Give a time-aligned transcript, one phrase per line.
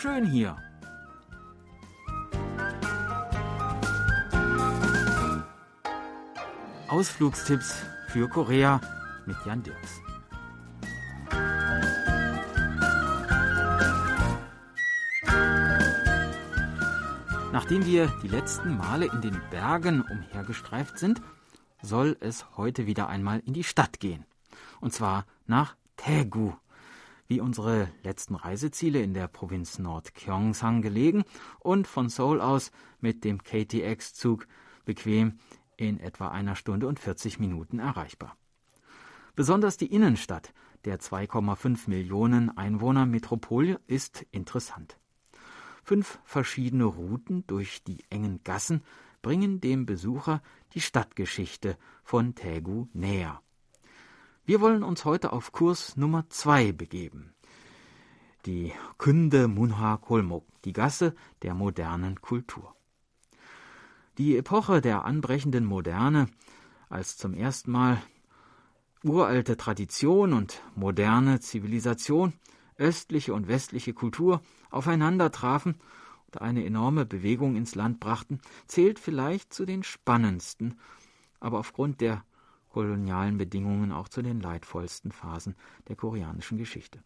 [0.00, 0.56] Schön hier.
[6.88, 8.80] Ausflugstipps für Korea
[9.26, 10.00] mit Jan Dirks.
[17.52, 21.20] Nachdem wir die letzten Male in den Bergen umhergestreift sind,
[21.82, 24.24] soll es heute wieder einmal in die Stadt gehen.
[24.80, 26.54] Und zwar nach Daegu.
[27.30, 31.22] Wie unsere letzten Reiseziele in der Provinz Nord-Gyeongsang gelegen
[31.60, 34.48] und von Seoul aus mit dem KTX-Zug
[34.84, 35.38] bequem
[35.76, 38.36] in etwa einer Stunde und 40 Minuten erreichbar.
[39.36, 40.52] Besonders die Innenstadt
[40.84, 44.98] der 2,5 Millionen Einwohner Metropole ist interessant.
[45.84, 48.82] Fünf verschiedene Routen durch die engen Gassen
[49.22, 50.42] bringen dem Besucher
[50.74, 53.40] die Stadtgeschichte von Taegu näher.
[54.46, 57.34] Wir wollen uns heute auf Kurs Nummer zwei begeben.
[58.46, 62.74] Die Kunde Munha Kolmok, die Gasse der modernen Kultur.
[64.18, 66.26] Die Epoche der anbrechenden Moderne,
[66.88, 68.02] als zum ersten Mal
[69.04, 72.32] uralte Tradition und moderne Zivilisation,
[72.76, 75.76] östliche und westliche Kultur aufeinandertrafen
[76.26, 80.78] und eine enorme Bewegung ins Land brachten, zählt vielleicht zu den spannendsten,
[81.40, 82.24] aber aufgrund der
[82.70, 85.56] kolonialen Bedingungen auch zu den leidvollsten Phasen
[85.88, 87.02] der koreanischen Geschichte.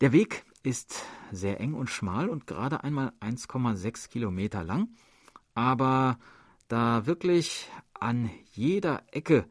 [0.00, 4.88] Der Weg ist sehr eng und schmal und gerade einmal 1,6 Kilometer lang,
[5.54, 6.18] aber
[6.68, 9.46] da wirklich an jeder Ecke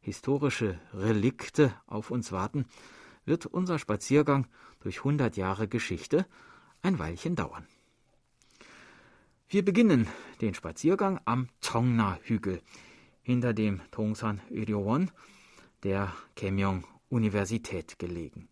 [0.00, 2.66] historische Relikte auf uns warten,
[3.24, 4.46] wird unser Spaziergang
[4.80, 6.26] durch 100 Jahre Geschichte
[6.82, 7.66] ein Weilchen dauern.
[9.48, 10.06] Wir beginnen
[10.40, 12.62] den Spaziergang am Chongna-Hügel
[13.30, 15.08] hinter dem Tongsan Öryowon,
[15.84, 18.48] der Kemyong Universität gelegen.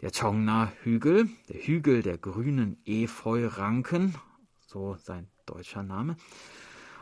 [0.00, 4.16] Der Chongna-Hügel, der Hügel der grünen Efeu-Ranken,
[4.66, 6.16] so sein deutscher Name,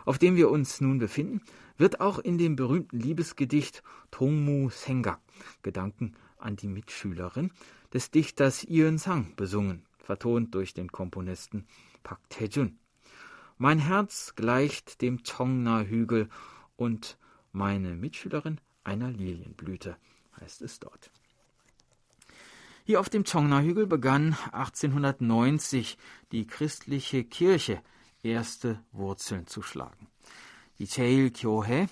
[0.04, 1.40] auf dem wir uns nun befinden,
[1.78, 5.22] wird auch in dem berühmten Liebesgedicht Tongmu Sengak,
[5.62, 7.50] Gedanken an die Mitschülerin,
[7.94, 11.64] des Dichters Ian Sang besungen, vertont durch den Komponisten
[12.02, 12.78] Pak Tae-jun.
[13.62, 16.28] Mein Herz gleicht dem Chongna-Hügel
[16.74, 17.16] und
[17.52, 19.96] meine Mitschülerin einer Lilienblüte,
[20.40, 21.12] heißt es dort.
[22.82, 25.96] Hier auf dem Chongna-Hügel begann 1890
[26.32, 27.80] die christliche Kirche
[28.24, 30.08] erste Wurzeln zu schlagen.
[30.80, 31.86] Die Cheil Kyohe,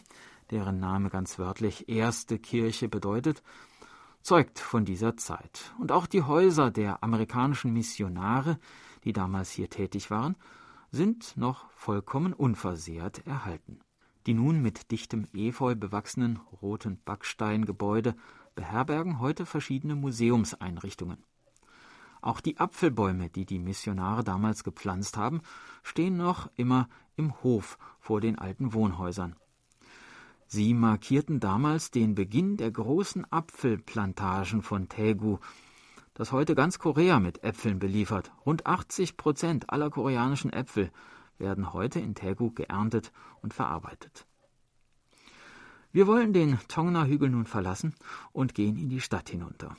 [0.50, 3.44] deren Name ganz wörtlich erste Kirche bedeutet,
[4.22, 5.72] zeugt von dieser Zeit.
[5.78, 8.58] Und auch die Häuser der amerikanischen Missionare,
[9.04, 10.34] die damals hier tätig waren,
[10.90, 13.80] sind noch vollkommen unversehrt erhalten.
[14.26, 18.14] Die nun mit dichtem Efeu bewachsenen roten Backsteingebäude
[18.54, 21.24] beherbergen heute verschiedene Museumseinrichtungen.
[22.20, 25.40] Auch die Apfelbäume, die die Missionare damals gepflanzt haben,
[25.82, 29.36] stehen noch immer im Hof vor den alten Wohnhäusern.
[30.46, 35.38] Sie markierten damals den Beginn der großen Apfelplantagen von Taegu,
[36.20, 38.30] das heute ganz Korea mit Äpfeln beliefert.
[38.44, 40.90] Rund 80 Prozent aller koreanischen Äpfel
[41.38, 43.10] werden heute in Taegu geerntet
[43.40, 44.26] und verarbeitet.
[45.92, 47.94] Wir wollen den Tongna-Hügel nun verlassen
[48.32, 49.78] und gehen in die Stadt hinunter.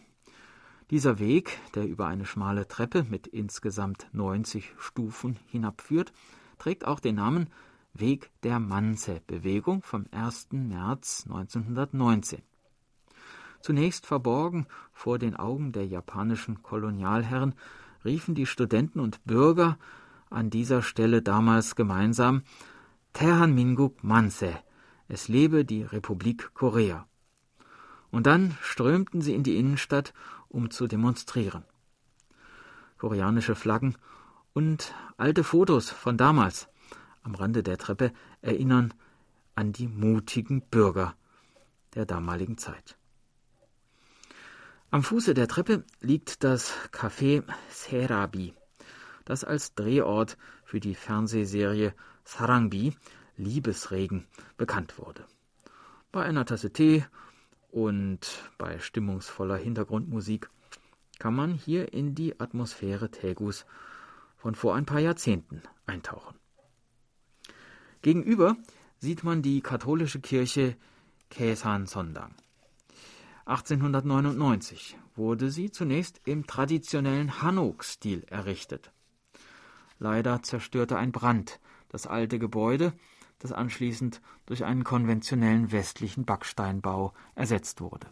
[0.90, 6.12] Dieser Weg, der über eine schmale Treppe mit insgesamt 90 Stufen hinabführt,
[6.58, 7.52] trägt auch den Namen
[7.94, 10.48] Weg der Manse-Bewegung vom 1.
[10.54, 12.42] März 1919.
[13.62, 17.54] Zunächst verborgen vor den Augen der japanischen Kolonialherren
[18.04, 19.78] riefen die Studenten und Bürger
[20.30, 22.44] an dieser Stelle damals gemeinsam
[23.14, 24.58] Tehan Minguk Manse,
[25.08, 27.06] es lebe die Republik Korea.
[28.10, 30.14] Und dann strömten sie in die Innenstadt,
[30.48, 31.64] um zu demonstrieren.
[32.98, 33.96] Koreanische Flaggen
[34.54, 36.68] und alte Fotos von damals
[37.24, 38.12] am Rande der Treppe
[38.42, 38.94] erinnern
[39.56, 41.16] an die mutigen Bürger
[41.94, 42.98] der damaligen Zeit.
[44.94, 48.54] Am Fuße der Treppe liegt das Café Serabi,
[49.24, 51.94] das als Drehort für die Fernsehserie
[52.26, 52.94] Sarangbi
[53.38, 54.28] Liebesregen
[54.58, 55.26] bekannt wurde.
[56.12, 57.06] Bei einer Tasse Tee
[57.72, 58.20] und
[58.58, 60.50] bei stimmungsvoller Hintergrundmusik
[61.20, 63.66] kann man hier in die Atmosphäre Tegus
[64.36, 66.36] von vor ein paar Jahrzehnten eintauchen.
[68.02, 68.58] Gegenüber
[69.00, 70.76] sieht man die katholische Kirche
[71.30, 72.36] Kesan Sondang.
[73.46, 78.92] 1899 wurde sie zunächst im traditionellen Hanok-Stil errichtet.
[80.00, 81.60] Leider zerstörte ein Brand
[81.90, 82.94] das alte Gebäude,
[83.40, 88.08] das anschließend durch einen konventionellen westlichen Backsteinbau ersetzt wurde.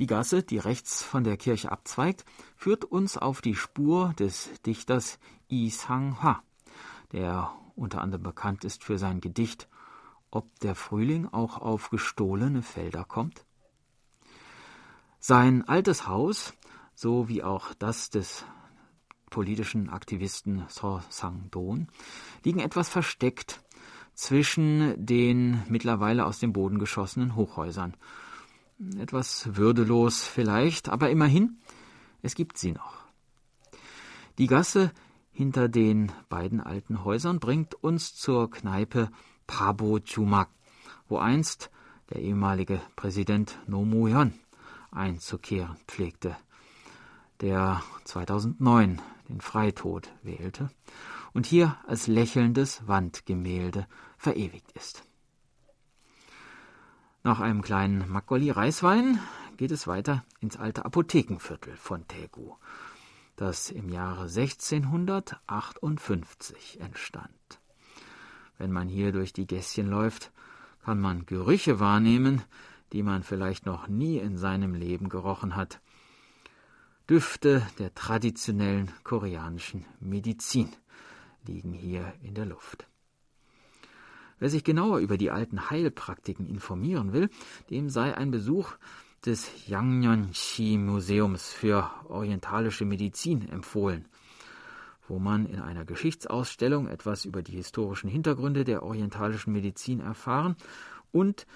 [0.00, 2.24] Die Gasse, die rechts von der Kirche abzweigt,
[2.56, 6.42] führt uns auf die Spur des Dichters Yi Sang-ha,
[7.12, 9.68] der unter anderem bekannt ist für sein Gedicht
[10.34, 13.44] Ob der Frühling auch auf gestohlene Felder kommt.
[15.20, 16.54] Sein altes Haus,
[16.96, 18.44] so wie auch das des
[19.30, 21.86] politischen Aktivisten So Sang-don,
[22.42, 23.62] liegen etwas versteckt
[24.14, 27.96] zwischen den mittlerweile aus dem Boden geschossenen Hochhäusern.
[28.98, 31.60] Etwas würdelos vielleicht, aber immerhin,
[32.22, 33.04] es gibt sie noch.
[34.38, 34.90] Die Gasse
[35.30, 39.12] hinter den beiden alten Häusern bringt uns zur Kneipe
[39.46, 40.48] Pabo Chumak,
[41.08, 41.70] wo einst
[42.10, 44.34] der ehemalige Präsident Nomuyon
[44.90, 46.36] einzukehren pflegte,
[47.40, 50.70] der 2009 den Freitod wählte
[51.32, 55.02] und hier als lächelndes Wandgemälde verewigt ist.
[57.22, 59.18] Nach einem kleinen Makgoli Reiswein
[59.56, 62.56] geht es weiter ins alte Apothekenviertel von Tegu,
[63.36, 67.60] das im Jahre 1658 entstand.
[68.58, 70.32] Wenn man hier durch die Gässchen läuft,
[70.84, 72.42] kann man Gerüche wahrnehmen,
[72.92, 75.80] die man vielleicht noch nie in seinem Leben gerochen hat.
[77.08, 80.68] Düfte der traditionellen koreanischen Medizin
[81.46, 82.86] liegen hier in der Luft.
[84.38, 87.30] Wer sich genauer über die alten Heilpraktiken informieren will,
[87.70, 88.72] dem sei ein Besuch
[89.24, 94.06] des Yangnyeonshi Museums für orientalische Medizin empfohlen,
[95.08, 100.56] wo man in einer Geschichtsausstellung etwas über die historischen Hintergründe der orientalischen Medizin erfahren
[101.12, 101.46] und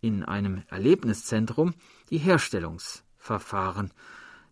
[0.00, 1.74] in einem Erlebniszentrum
[2.10, 3.92] die Herstellungsverfahren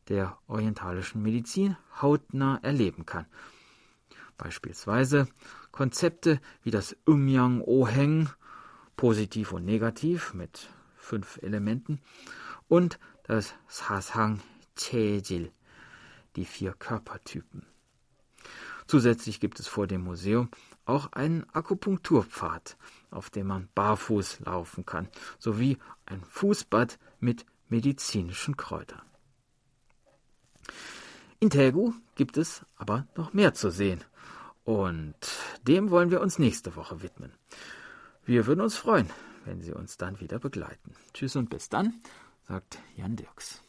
[0.08, 3.26] der orientalischen Medizin hautnah erleben kann.
[4.36, 5.28] Beispielsweise
[5.70, 8.28] Konzepte wie das Umyang Oheng,
[8.96, 12.00] positiv und negativ mit fünf Elementen,
[12.68, 14.40] und das Sasang
[14.76, 15.52] Chejil,
[16.36, 17.73] die vier Körpertypen.
[18.86, 20.50] Zusätzlich gibt es vor dem Museum
[20.84, 22.76] auch einen Akupunkturpfad,
[23.10, 25.08] auf dem man barfuß laufen kann,
[25.38, 29.02] sowie ein Fußbad mit medizinischen Kräutern.
[31.40, 34.04] In Tegu gibt es aber noch mehr zu sehen.
[34.64, 35.14] Und
[35.66, 37.32] dem wollen wir uns nächste Woche widmen.
[38.24, 39.10] Wir würden uns freuen,
[39.44, 40.94] wenn Sie uns dann wieder begleiten.
[41.12, 42.00] Tschüss und bis dann,
[42.46, 43.63] sagt Jan Dirks.